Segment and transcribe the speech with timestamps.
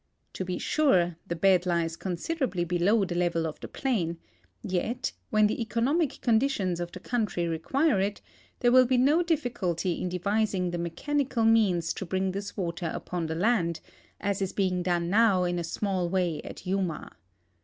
[0.33, 4.17] To l)e sure, the bed lies considerably below the level of the ])lain,
[4.63, 8.19] yet when the economic conditions of the country recpiire it,
[8.61, 13.27] there Avill be no dilliculty in devising the mechanical means to bring this water upon
[13.27, 13.79] the land,
[14.19, 17.15] as is being done now in a small wav at Yuma.